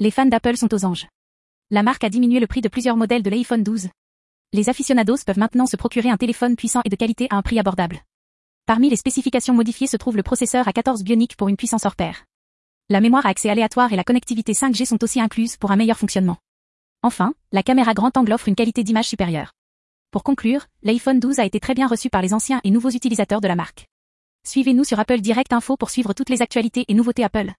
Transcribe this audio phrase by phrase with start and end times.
[0.00, 1.08] Les fans d'Apple sont aux anges.
[1.72, 3.88] La marque a diminué le prix de plusieurs modèles de l'iPhone 12.
[4.52, 7.58] Les aficionados peuvent maintenant se procurer un téléphone puissant et de qualité à un prix
[7.58, 8.04] abordable.
[8.64, 12.26] Parmi les spécifications modifiées se trouve le processeur A14 Bionic pour une puissance hors pair.
[12.88, 15.98] La mémoire à accès aléatoire et la connectivité 5G sont aussi incluses pour un meilleur
[15.98, 16.36] fonctionnement.
[17.02, 19.50] Enfin, la caméra grand angle offre une qualité d'image supérieure.
[20.12, 23.40] Pour conclure, l'iPhone 12 a été très bien reçu par les anciens et nouveaux utilisateurs
[23.40, 23.88] de la marque.
[24.46, 27.50] Suivez-nous sur Apple Direct Info pour suivre toutes les actualités et nouveautés Apple.